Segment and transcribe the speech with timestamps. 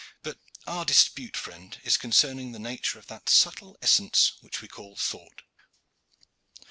[0.23, 4.95] But our dispute, friend, is concerning the nature of that subtle essence which we call
[4.95, 5.43] thought.